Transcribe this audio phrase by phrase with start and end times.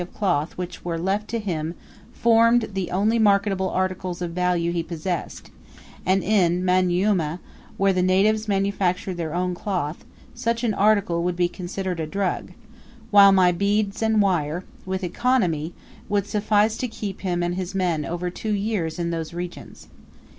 [0.01, 1.75] The 696 doti of cloth which were left to him
[2.11, 5.51] formed the only marketable articles of value he possessed;
[6.07, 7.39] and in Manyuema,
[7.77, 10.03] where the natives manufactured their own cloth,
[10.33, 12.53] such an article would be considered a drug;
[13.11, 15.71] while my beads and wire, with economy,
[16.09, 19.87] would suffice to keep him and his men over two years in those regions.